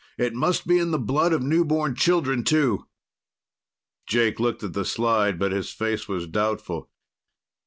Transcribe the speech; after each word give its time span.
And 0.17 0.25
it 0.25 0.33
must 0.33 0.65
be 0.65 0.79
in 0.79 0.89
the 0.89 0.97
blood 0.97 1.31
of 1.31 1.43
newborn 1.43 1.93
children, 1.93 2.43
too!" 2.43 2.87
Jake 4.07 4.39
looked 4.39 4.63
at 4.63 4.73
the 4.73 4.83
slide, 4.83 5.37
but 5.37 5.51
his 5.51 5.69
face 5.71 6.07
was 6.07 6.25
doubtful. 6.25 6.89